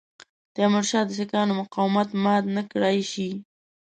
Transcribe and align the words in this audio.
تیمورشاه 0.55 1.03
د 1.07 1.11
سیکهانو 1.17 1.53
مقاومت 1.61 2.09
مات 2.23 2.43
نه 2.55 2.63
کړای 2.71 2.97
شي. 3.11 3.29